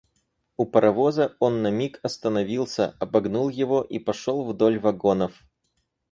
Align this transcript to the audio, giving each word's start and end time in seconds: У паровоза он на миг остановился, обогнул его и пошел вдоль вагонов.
У 0.63 0.65
паровоза 0.75 1.25
он 1.47 1.61
на 1.65 1.69
миг 1.75 1.99
остановился, 2.01 2.95
обогнул 2.99 3.49
его 3.49 3.83
и 3.83 3.99
пошел 3.99 4.43
вдоль 4.47 4.79
вагонов. 4.79 5.43